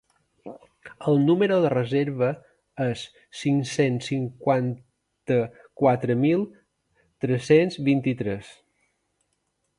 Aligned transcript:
El 1.11 1.19
numero 1.25 1.59
de 1.65 1.69
reserva 1.73 2.29
es 2.85 3.03
cinc-cents 3.41 4.09
cinquanta-quatre 4.13 6.17
mil 6.25 6.49
tres-cents 7.27 7.79
vint-i-tres. 7.93 8.51